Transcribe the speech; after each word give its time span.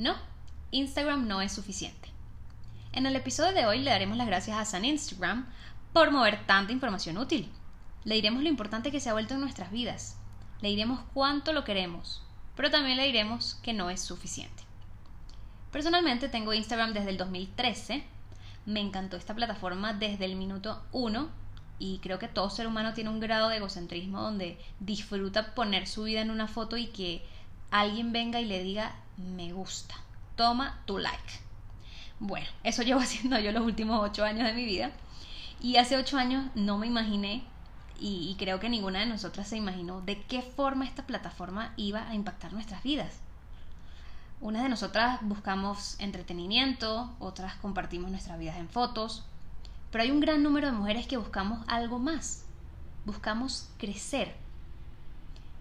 No, 0.00 0.14
Instagram 0.70 1.28
no 1.28 1.42
es 1.42 1.52
suficiente. 1.52 2.08
En 2.92 3.04
el 3.04 3.16
episodio 3.16 3.52
de 3.52 3.66
hoy 3.66 3.80
le 3.80 3.90
daremos 3.90 4.16
las 4.16 4.28
gracias 4.28 4.56
a 4.56 4.64
San 4.64 4.86
Instagram 4.86 5.46
por 5.92 6.10
mover 6.10 6.46
tanta 6.46 6.72
información 6.72 7.18
útil. 7.18 7.52
Le 8.04 8.14
diremos 8.14 8.42
lo 8.42 8.48
importante 8.48 8.90
que 8.90 8.98
se 8.98 9.10
ha 9.10 9.12
vuelto 9.12 9.34
en 9.34 9.42
nuestras 9.42 9.70
vidas. 9.70 10.16
Le 10.62 10.70
diremos 10.70 11.00
cuánto 11.12 11.52
lo 11.52 11.64
queremos, 11.64 12.22
pero 12.56 12.70
también 12.70 12.96
le 12.96 13.04
diremos 13.04 13.56
que 13.56 13.74
no 13.74 13.90
es 13.90 14.00
suficiente. 14.00 14.62
Personalmente 15.70 16.30
tengo 16.30 16.54
Instagram 16.54 16.94
desde 16.94 17.10
el 17.10 17.18
2013. 17.18 18.02
Me 18.64 18.80
encantó 18.80 19.18
esta 19.18 19.34
plataforma 19.34 19.92
desde 19.92 20.24
el 20.24 20.36
minuto 20.36 20.82
1 20.92 21.28
y 21.78 21.98
creo 21.98 22.18
que 22.18 22.28
todo 22.28 22.48
ser 22.48 22.66
humano 22.66 22.94
tiene 22.94 23.10
un 23.10 23.20
grado 23.20 23.50
de 23.50 23.58
egocentrismo 23.58 24.22
donde 24.22 24.58
disfruta 24.78 25.54
poner 25.54 25.86
su 25.86 26.04
vida 26.04 26.22
en 26.22 26.30
una 26.30 26.48
foto 26.48 26.78
y 26.78 26.86
que 26.86 27.22
alguien 27.70 28.12
venga 28.12 28.40
y 28.40 28.46
le 28.46 28.62
diga 28.62 28.94
me 29.16 29.52
gusta. 29.52 29.94
Toma 30.36 30.80
tu 30.86 30.98
like. 30.98 31.40
Bueno, 32.18 32.46
eso 32.64 32.82
llevo 32.82 33.00
haciendo 33.02 33.38
yo 33.38 33.52
los 33.52 33.64
últimos 33.64 34.00
ocho 34.02 34.24
años 34.24 34.46
de 34.46 34.54
mi 34.54 34.64
vida. 34.64 34.92
Y 35.60 35.76
hace 35.76 35.96
ocho 35.96 36.16
años 36.16 36.46
no 36.54 36.78
me 36.78 36.86
imaginé, 36.86 37.44
y, 37.98 38.30
y, 38.30 38.36
creo 38.36 38.60
que 38.60 38.70
ninguna 38.70 39.00
de 39.00 39.06
nosotras 39.06 39.46
se 39.46 39.58
imaginó, 39.58 40.00
de 40.00 40.22
qué 40.22 40.40
forma 40.40 40.86
esta 40.86 41.06
plataforma 41.06 41.74
iba 41.76 42.08
a 42.08 42.14
impactar 42.14 42.54
nuestras 42.54 42.82
vidas. 42.82 43.20
Unas 44.40 44.62
de 44.62 44.70
nosotras 44.70 45.18
buscamos 45.20 46.00
entretenimiento, 46.00 47.14
otras 47.18 47.56
compartimos 47.56 48.10
nuestras 48.10 48.38
vidas 48.38 48.56
en 48.56 48.70
fotos, 48.70 49.26
pero 49.90 50.02
hay 50.02 50.10
un 50.10 50.20
gran 50.20 50.42
número 50.42 50.68
de 50.68 50.72
mujeres 50.72 51.06
que 51.06 51.18
buscamos 51.18 51.62
algo 51.68 51.98
más. 51.98 52.46
Buscamos 53.04 53.68
crecer, 53.76 54.34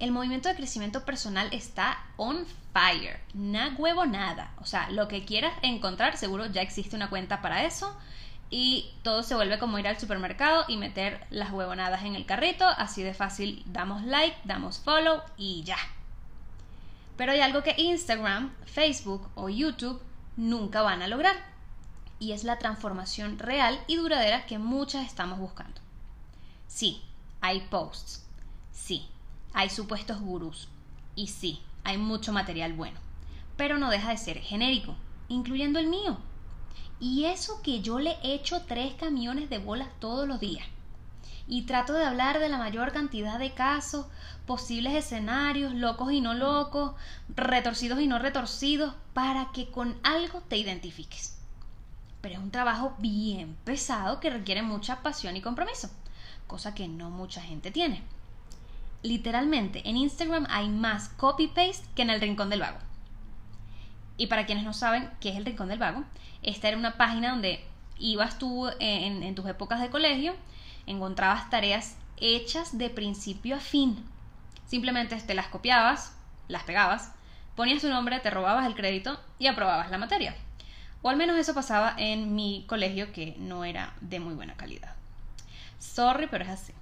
el 0.00 0.12
movimiento 0.12 0.48
de 0.48 0.56
crecimiento 0.56 1.04
personal 1.04 1.48
está 1.52 2.02
on 2.16 2.46
fire. 2.72 3.20
Nada 3.34 3.74
huevo 3.76 4.06
nada. 4.06 4.52
O 4.60 4.64
sea, 4.64 4.90
lo 4.90 5.08
que 5.08 5.26
quieras 5.26 5.52
encontrar, 5.62 6.16
seguro 6.16 6.46
ya 6.46 6.62
existe 6.62 6.96
una 6.96 7.10
cuenta 7.10 7.42
para 7.42 7.64
eso. 7.64 7.94
Y 8.48 8.90
todo 9.02 9.22
se 9.22 9.34
vuelve 9.34 9.58
como 9.58 9.78
ir 9.78 9.86
al 9.86 10.00
supermercado 10.00 10.64
y 10.66 10.78
meter 10.78 11.24
las 11.30 11.52
huevonadas 11.52 12.04
en 12.04 12.16
el 12.16 12.24
carrito. 12.24 12.66
Así 12.66 13.02
de 13.02 13.12
fácil 13.12 13.62
damos 13.66 14.02
like, 14.02 14.36
damos 14.44 14.80
follow 14.80 15.22
y 15.36 15.62
ya. 15.64 15.78
Pero 17.18 17.32
hay 17.32 17.40
algo 17.40 17.62
que 17.62 17.74
Instagram, 17.76 18.52
Facebook 18.64 19.28
o 19.34 19.50
YouTube 19.50 20.02
nunca 20.36 20.80
van 20.80 21.02
a 21.02 21.08
lograr. 21.08 21.36
Y 22.18 22.32
es 22.32 22.42
la 22.42 22.58
transformación 22.58 23.38
real 23.38 23.78
y 23.86 23.96
duradera 23.96 24.46
que 24.46 24.58
muchas 24.58 25.06
estamos 25.06 25.38
buscando. 25.38 25.80
Sí, 26.66 27.02
hay 27.42 27.60
posts. 27.60 28.26
Sí, 28.72 29.06
hay 29.52 29.70
supuestos 29.70 30.20
gurús. 30.20 30.68
Y 31.14 31.26
sí, 31.28 31.60
hay 31.84 31.98
mucho 31.98 32.32
material 32.32 32.72
bueno. 32.72 32.98
Pero 33.56 33.78
no 33.78 33.90
deja 33.90 34.10
de 34.10 34.16
ser 34.16 34.38
genérico, 34.38 34.96
incluyendo 35.28 35.78
el 35.78 35.88
mío. 35.88 36.18
Y 36.98 37.24
eso 37.24 37.60
que 37.62 37.80
yo 37.80 37.98
le 37.98 38.16
echo 38.22 38.62
tres 38.66 38.94
camiones 38.94 39.50
de 39.50 39.58
bolas 39.58 39.88
todos 39.98 40.28
los 40.28 40.40
días. 40.40 40.66
Y 41.46 41.62
trato 41.62 41.94
de 41.94 42.04
hablar 42.04 42.38
de 42.38 42.48
la 42.48 42.58
mayor 42.58 42.92
cantidad 42.92 43.38
de 43.38 43.52
casos, 43.52 44.06
posibles 44.46 44.94
escenarios, 44.94 45.74
locos 45.74 46.12
y 46.12 46.20
no 46.20 46.34
locos, 46.34 46.92
retorcidos 47.28 48.00
y 48.00 48.06
no 48.06 48.18
retorcidos, 48.18 48.94
para 49.14 49.50
que 49.52 49.68
con 49.70 49.98
algo 50.04 50.42
te 50.42 50.58
identifiques. 50.58 51.38
Pero 52.20 52.34
es 52.34 52.40
un 52.40 52.50
trabajo 52.50 52.94
bien 52.98 53.56
pesado 53.64 54.20
que 54.20 54.30
requiere 54.30 54.62
mucha 54.62 55.02
pasión 55.02 55.36
y 55.36 55.40
compromiso, 55.40 55.90
cosa 56.46 56.74
que 56.74 56.86
no 56.86 57.10
mucha 57.10 57.40
gente 57.40 57.70
tiene 57.70 58.04
literalmente 59.02 59.88
en 59.88 59.96
Instagram 59.96 60.46
hay 60.50 60.68
más 60.68 61.08
copy-paste 61.10 61.86
que 61.94 62.02
en 62.02 62.10
el 62.10 62.20
Rincón 62.20 62.50
del 62.50 62.60
Vago. 62.60 62.78
Y 64.16 64.26
para 64.26 64.46
quienes 64.46 64.64
no 64.64 64.72
saben 64.72 65.10
qué 65.20 65.30
es 65.30 65.36
el 65.36 65.44
Rincón 65.44 65.68
del 65.68 65.78
Vago, 65.78 66.04
esta 66.42 66.68
era 66.68 66.76
una 66.76 66.96
página 66.96 67.30
donde 67.30 67.64
ibas 67.98 68.38
tú 68.38 68.68
en, 68.78 69.22
en 69.22 69.34
tus 69.34 69.46
épocas 69.46 69.80
de 69.80 69.90
colegio, 69.90 70.34
encontrabas 70.86 71.50
tareas 71.50 71.96
hechas 72.18 72.76
de 72.76 72.90
principio 72.90 73.56
a 73.56 73.60
fin. 73.60 74.04
Simplemente 74.66 75.16
te 75.16 75.34
las 75.34 75.48
copiabas, 75.48 76.16
las 76.48 76.64
pegabas, 76.64 77.12
ponías 77.56 77.82
tu 77.82 77.88
nombre, 77.88 78.20
te 78.20 78.30
robabas 78.30 78.66
el 78.66 78.74
crédito 78.74 79.18
y 79.38 79.46
aprobabas 79.46 79.90
la 79.90 79.98
materia. 79.98 80.34
O 81.02 81.08
al 81.08 81.16
menos 81.16 81.38
eso 81.38 81.54
pasaba 81.54 81.94
en 81.96 82.34
mi 82.34 82.64
colegio 82.68 83.12
que 83.12 83.34
no 83.38 83.64
era 83.64 83.94
de 84.00 84.20
muy 84.20 84.34
buena 84.34 84.54
calidad. 84.56 84.94
Sorry, 85.78 86.26
pero 86.30 86.44
es 86.44 86.50
así. 86.50 86.72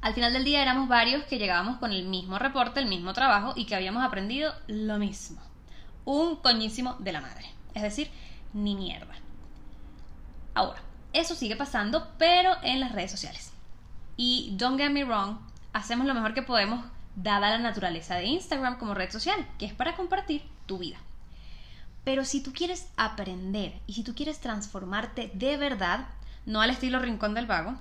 Al 0.00 0.14
final 0.14 0.32
del 0.32 0.44
día 0.44 0.62
éramos 0.62 0.88
varios 0.88 1.24
que 1.24 1.38
llegábamos 1.38 1.76
con 1.78 1.92
el 1.92 2.06
mismo 2.06 2.38
reporte, 2.38 2.80
el 2.80 2.86
mismo 2.86 3.12
trabajo 3.12 3.52
y 3.54 3.66
que 3.66 3.74
habíamos 3.74 4.02
aprendido 4.02 4.54
lo 4.66 4.98
mismo. 4.98 5.40
Un 6.04 6.36
coñísimo 6.36 6.96
de 7.00 7.12
la 7.12 7.20
madre. 7.20 7.46
Es 7.74 7.82
decir, 7.82 8.10
ni 8.54 8.74
mierda. 8.74 9.14
Ahora, 10.54 10.80
eso 11.12 11.34
sigue 11.34 11.54
pasando, 11.56 12.08
pero 12.18 12.54
en 12.62 12.80
las 12.80 12.92
redes 12.92 13.10
sociales. 13.10 13.52
Y 14.16 14.54
don't 14.56 14.78
get 14.78 14.90
me 14.90 15.04
wrong, 15.04 15.38
hacemos 15.72 16.06
lo 16.06 16.14
mejor 16.14 16.34
que 16.34 16.42
podemos 16.42 16.84
dada 17.16 17.50
la 17.50 17.58
naturaleza 17.58 18.16
de 18.16 18.26
Instagram 18.26 18.78
como 18.78 18.94
red 18.94 19.10
social, 19.10 19.46
que 19.58 19.66
es 19.66 19.74
para 19.74 19.96
compartir 19.96 20.42
tu 20.66 20.78
vida. 20.78 20.98
Pero 22.04 22.24
si 22.24 22.42
tú 22.42 22.52
quieres 22.52 22.88
aprender 22.96 23.80
y 23.86 23.92
si 23.92 24.02
tú 24.02 24.14
quieres 24.14 24.40
transformarte 24.40 25.30
de 25.34 25.56
verdad, 25.58 26.06
no 26.46 26.62
al 26.62 26.70
estilo 26.70 26.98
rincón 26.98 27.34
del 27.34 27.46
vago, 27.46 27.76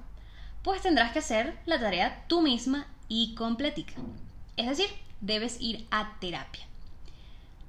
pues 0.64 0.82
tendrás 0.82 1.12
que 1.12 1.20
hacer 1.20 1.60
la 1.66 1.80
tarea 1.80 2.26
tú 2.28 2.42
misma 2.42 2.88
y 3.08 3.36
completica. 3.36 3.94
Es 4.58 4.68
decir, 4.68 4.90
debes 5.22 5.60
ir 5.60 5.88
a 5.92 6.18
terapia. 6.20 6.66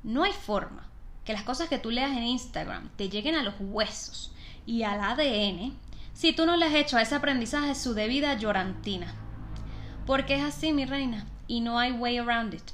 No 0.03 0.25
hay 0.25 0.33
forma 0.33 0.87
que 1.25 1.33
las 1.33 1.43
cosas 1.43 1.69
que 1.69 1.79
tú 1.79 1.91
leas 1.91 2.13
en 2.13 2.25
Instagram 2.25 2.91
te 2.97 3.09
lleguen 3.09 3.35
a 3.35 3.43
los 3.43 3.55
huesos 3.59 4.33
y 4.67 4.83
al 4.83 5.01
ADN 5.01 5.77
si 6.15 6.33
tú 6.33 6.45
no 6.47 6.57
le 6.57 6.67
has 6.67 6.75
hecho 6.75 6.97
a 6.97 7.03
ese 7.03 7.15
aprendizaje 7.15 7.75
su 7.75 7.95
debida 7.95 8.35
llorantina. 8.35 9.15
Porque 10.07 10.37
es 10.37 10.43
así, 10.43 10.73
mi 10.73 10.85
reina, 10.85 11.27
y 11.47 11.61
no 11.61 11.79
hay 11.79 11.93
way 11.93 12.19
around 12.19 12.55
it. 12.55 12.71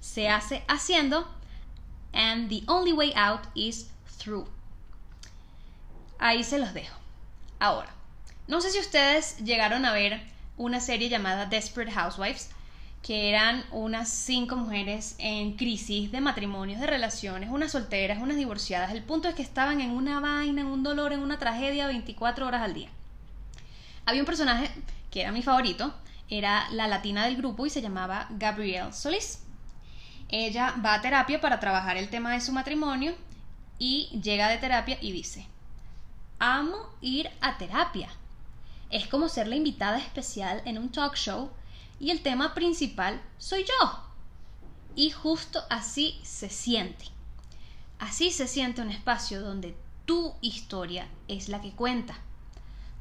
Se 0.00 0.28
hace 0.28 0.64
haciendo 0.68 1.28
and 2.12 2.48
the 2.48 2.62
only 2.66 2.92
way 2.92 3.12
out 3.14 3.46
is 3.54 3.90
through. 4.18 4.48
Ahí 6.18 6.42
se 6.42 6.58
los 6.58 6.72
dejo. 6.74 6.96
Ahora, 7.60 7.94
no 8.48 8.62
sé 8.62 8.70
si 8.70 8.78
ustedes 8.78 9.36
llegaron 9.44 9.84
a 9.84 9.92
ver 9.92 10.22
una 10.56 10.80
serie 10.80 11.10
llamada 11.10 11.44
Desperate 11.44 11.92
Housewives, 11.92 12.48
que 13.02 13.28
eran 13.28 13.62
unas 13.72 14.08
cinco 14.08 14.56
mujeres 14.56 15.16
en 15.18 15.54
crisis 15.54 16.10
de 16.10 16.22
matrimonios, 16.22 16.80
de 16.80 16.86
relaciones, 16.86 17.50
unas 17.50 17.72
solteras, 17.72 18.22
unas 18.22 18.38
divorciadas. 18.38 18.92
El 18.92 19.02
punto 19.02 19.28
es 19.28 19.34
que 19.34 19.42
estaban 19.42 19.82
en 19.82 19.90
una 19.90 20.18
vaina, 20.20 20.62
en 20.62 20.66
un 20.66 20.82
dolor, 20.82 21.12
en 21.12 21.20
una 21.20 21.38
tragedia 21.38 21.88
24 21.88 22.46
horas 22.46 22.62
al 22.62 22.72
día. 22.72 22.88
Había 24.06 24.22
un 24.22 24.26
personaje 24.26 24.70
que 25.10 25.20
era 25.20 25.30
mi 25.30 25.42
favorito, 25.42 25.94
era 26.30 26.70
la 26.70 26.88
latina 26.88 27.26
del 27.26 27.36
grupo 27.36 27.66
y 27.66 27.70
se 27.70 27.82
llamaba 27.82 28.28
Gabrielle 28.30 28.94
Solís. 28.94 29.44
Ella 30.30 30.74
va 30.82 30.94
a 30.94 31.02
terapia 31.02 31.38
para 31.38 31.60
trabajar 31.60 31.98
el 31.98 32.08
tema 32.08 32.32
de 32.32 32.40
su 32.40 32.52
matrimonio 32.52 33.14
y 33.78 34.08
llega 34.22 34.48
de 34.48 34.56
terapia 34.56 34.96
y 35.02 35.12
dice, 35.12 35.46
amo 36.38 36.78
ir 37.02 37.28
a 37.42 37.58
terapia 37.58 38.08
es 38.90 39.06
como 39.06 39.28
ser 39.28 39.48
la 39.48 39.56
invitada 39.56 39.98
especial 39.98 40.62
en 40.64 40.78
un 40.78 40.90
talk 40.90 41.14
show 41.14 41.50
y 42.00 42.10
el 42.10 42.22
tema 42.22 42.54
principal 42.54 43.20
soy 43.38 43.64
yo. 43.64 44.00
Y 44.94 45.10
justo 45.10 45.60
así 45.70 46.18
se 46.22 46.48
siente. 46.48 47.06
Así 47.98 48.30
se 48.30 48.46
siente 48.46 48.80
un 48.80 48.90
espacio 48.90 49.40
donde 49.40 49.76
tu 50.06 50.34
historia 50.40 51.08
es 51.26 51.48
la 51.48 51.60
que 51.60 51.72
cuenta, 51.72 52.14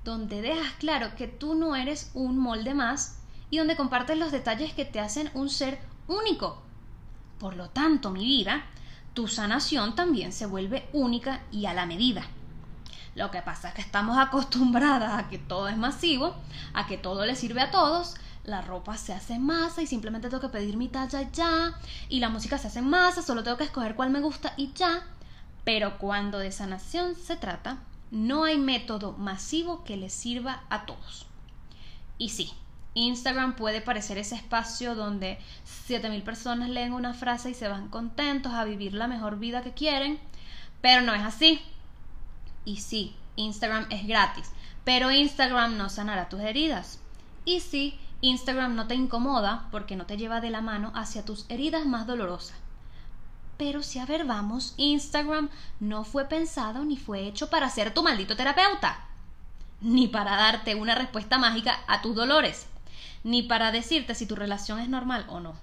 donde 0.03 0.41
dejas 0.41 0.73
claro 0.73 1.15
que 1.15 1.27
tú 1.27 1.55
no 1.55 1.75
eres 1.75 2.11
un 2.13 2.37
molde 2.37 2.73
más 2.73 3.19
y 3.49 3.59
donde 3.59 3.77
compartes 3.77 4.17
los 4.17 4.31
detalles 4.31 4.73
que 4.73 4.85
te 4.85 4.99
hacen 4.99 5.31
un 5.33 5.49
ser 5.49 5.79
único. 6.07 6.61
Por 7.39 7.55
lo 7.55 7.69
tanto, 7.69 8.11
mi 8.11 8.25
vida, 8.25 8.65
tu 9.13 9.27
sanación 9.27 9.95
también 9.95 10.33
se 10.33 10.45
vuelve 10.45 10.89
única 10.91 11.43
y 11.51 11.65
a 11.65 11.73
la 11.73 11.85
medida. 11.85 12.27
Lo 13.17 13.31
que 13.31 13.41
pasa 13.41 13.69
es 13.69 13.73
que 13.73 13.81
estamos 13.81 14.15
acostumbradas 14.15 15.11
a 15.17 15.27
que 15.27 15.39
todo 15.39 15.67
es 15.69 15.75
masivo, 15.75 16.35
a 16.75 16.85
que 16.85 16.99
todo 16.99 17.25
le 17.25 17.35
sirve 17.35 17.61
a 17.61 17.71
todos, 17.71 18.13
la 18.43 18.61
ropa 18.61 18.95
se 18.95 19.11
hace 19.11 19.33
en 19.33 19.43
masa 19.43 19.81
y 19.81 19.87
simplemente 19.87 20.29
tengo 20.29 20.39
que 20.39 20.49
pedir 20.49 20.77
mi 20.77 20.87
talla 20.87 21.23
ya, 21.31 21.73
y 22.09 22.19
la 22.19 22.29
música 22.29 22.59
se 22.59 22.67
hace 22.67 22.77
en 22.77 22.91
masa, 22.91 23.23
solo 23.23 23.41
tengo 23.41 23.57
que 23.57 23.63
escoger 23.63 23.95
cuál 23.95 24.11
me 24.11 24.21
gusta 24.21 24.53
y 24.55 24.71
ya. 24.73 25.01
Pero 25.63 25.97
cuando 25.97 26.37
de 26.37 26.51
sanación 26.51 27.15
se 27.15 27.35
trata, 27.37 27.79
no 28.11 28.43
hay 28.43 28.59
método 28.59 29.13
masivo 29.13 29.83
que 29.83 29.97
le 29.97 30.11
sirva 30.11 30.61
a 30.69 30.85
todos. 30.85 31.25
Y 32.19 32.29
sí, 32.29 32.53
Instagram 32.93 33.55
puede 33.55 33.81
parecer 33.81 34.19
ese 34.19 34.35
espacio 34.35 34.93
donde 34.93 35.39
7000 35.87 36.21
personas 36.21 36.69
leen 36.69 36.93
una 36.93 37.15
frase 37.15 37.49
y 37.49 37.55
se 37.55 37.67
van 37.67 37.89
contentos 37.89 38.53
a 38.53 38.63
vivir 38.63 38.93
la 38.93 39.07
mejor 39.07 39.39
vida 39.39 39.63
que 39.63 39.73
quieren, 39.73 40.19
pero 40.81 41.01
no 41.01 41.15
es 41.15 41.23
así. 41.23 41.59
Y 42.67 42.75
sí, 42.81 43.15
Instagram 43.37 43.87
es 43.91 44.05
gratis, 44.05 44.51
pero 44.83 45.09
Instagram 45.09 45.77
no 45.77 45.87
sanará 45.87 46.27
tus 46.27 46.41
heridas. 46.41 46.99
Y 47.45 47.61
sí, 47.61 47.97
Instagram 48.19 48.75
no 48.75 48.87
te 48.87 48.93
incomoda 48.93 49.69
porque 49.71 49.95
no 49.95 50.05
te 50.05 50.17
lleva 50.17 50.41
de 50.41 50.49
la 50.49 50.59
mano 50.59 50.91
hacia 50.93 51.23
tus 51.23 51.45
heridas 51.47 51.85
más 51.85 52.05
dolorosas. 52.07 52.57
Pero 53.55 53.83
si 53.83 53.99
a 53.99 54.05
ver 54.05 54.25
vamos, 54.25 54.73
Instagram 54.75 55.49
no 55.79 56.03
fue 56.03 56.25
pensado 56.25 56.83
ni 56.83 56.97
fue 56.97 57.25
hecho 57.25 57.49
para 57.49 57.69
ser 57.69 57.93
tu 57.93 58.03
maldito 58.03 58.35
terapeuta, 58.35 58.99
ni 59.79 60.09
para 60.09 60.35
darte 60.35 60.75
una 60.75 60.93
respuesta 60.93 61.37
mágica 61.37 61.79
a 61.87 62.01
tus 62.01 62.15
dolores, 62.15 62.67
ni 63.23 63.43
para 63.43 63.71
decirte 63.71 64.13
si 64.13 64.25
tu 64.25 64.35
relación 64.35 64.81
es 64.81 64.89
normal 64.89 65.25
o 65.29 65.39
no. 65.39 65.55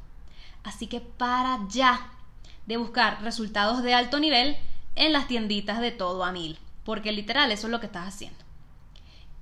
Así 0.63 0.87
que 0.87 1.03
para 1.03 1.61
ya 1.69 2.13
de 2.65 2.79
buscar 2.79 3.21
resultados 3.21 3.83
de 3.83 3.93
alto 3.93 4.21
nivel 4.21 4.57
en 4.97 5.13
las 5.13 5.29
tienditas 5.29 5.83
de 5.83 5.91
todo 5.91 6.25
a 6.25 6.33
mil, 6.33 6.59
porque 6.85 7.13
literal 7.13 7.51
eso 7.53 7.67
es 7.67 7.71
lo 7.71 7.81
que 7.81 7.87
estás 7.87 8.07
haciendo. 8.07 8.39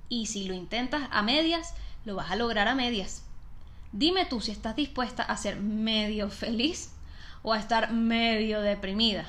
Y 0.09 0.27
si 0.27 0.45
lo 0.45 0.53
intentas 0.53 1.07
a 1.11 1.21
medias, 1.21 1.73
lo 2.05 2.15
vas 2.15 2.31
a 2.31 2.35
lograr 2.35 2.67
a 2.67 2.75
medias. 2.75 3.23
Dime 3.91 4.25
tú 4.25 4.41
si 4.41 4.51
estás 4.51 4.75
dispuesta 4.75 5.23
a 5.23 5.37
ser 5.37 5.57
medio 5.57 6.29
feliz 6.29 6.91
o 7.41 7.53
a 7.53 7.59
estar 7.59 7.91
medio 7.91 8.61
deprimida. 8.61 9.25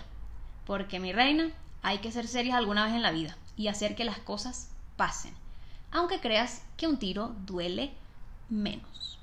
Porque 0.65 1.01
mi 1.01 1.13
reina, 1.13 1.51
hay 1.83 1.99
que 1.99 2.13
ser 2.13 2.27
serias 2.27 2.57
alguna 2.57 2.87
vez 2.87 2.95
en 2.95 3.03
la 3.03 3.11
vida 3.11 3.37
y 3.57 3.69
hacer 3.69 3.95
que 3.95 4.05
las 4.05 4.19
cosas 4.19 4.71
pasen. 4.97 5.35
Aunque 5.91 6.21
creas 6.21 6.63
que 6.77 6.87
un 6.87 6.99
tiro 6.99 7.35
duele 7.45 7.93
menos. 8.49 9.14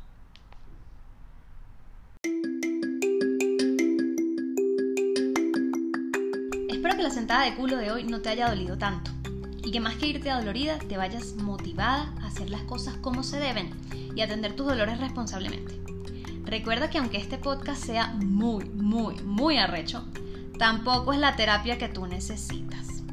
Espero 6.81 6.98
que 6.98 7.04
la 7.04 7.12
sentada 7.12 7.45
de 7.45 7.54
culo 7.54 7.78
de 7.78 7.92
hoy 7.92 8.06
no 8.06 8.22
te 8.22 8.30
haya 8.30 8.50
dolido 8.50 8.75
tanto 8.75 9.12
y 9.63 9.69
que 9.69 9.80
más 9.80 9.98
que 9.98 10.07
irte 10.07 10.31
adolorida 10.31 10.80
te 10.80 10.98
vayas 10.98 11.36
motivada 11.36 12.12
a 12.24 12.25
hacer 12.25 12.50
las 12.50 12.63
cosas 12.63 12.98
como 12.98 13.22
se 13.22 13.38
deben 13.38 13.69
y 14.16 14.22
atender 14.22 14.56
tus 14.56 14.66
dolores 14.66 15.00
responsablemente. 15.00 15.80
Recuerda 16.44 16.89
que 16.89 16.98
aunque 16.98 17.18
este 17.18 17.38
podcast 17.38 17.86
sea 17.86 18.07
muy, 18.07 18.66
muy, 18.66 19.13
muy 19.22 19.57
arrecho, 19.57 20.07
tampoco 20.57 21.13
es 21.13 21.19
la 21.19 21.36
terapia 21.36 21.78
que 21.78 21.88
tú 21.88 22.07
necesitas. 22.07 23.04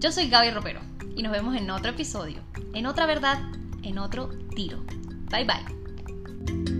Yo 0.00 0.10
soy 0.10 0.28
Gaby 0.28 0.50
Ropero 0.50 0.80
y 1.14 1.22
nos 1.22 1.30
vemos 1.30 1.54
en 1.54 1.70
otro 1.70 1.92
episodio, 1.92 2.40
en 2.74 2.86
otra 2.86 3.06
verdad, 3.06 3.38
en 3.84 3.98
otro 3.98 4.30
tiro. 4.56 4.82
Bye 5.30 5.44
bye. 5.44 6.77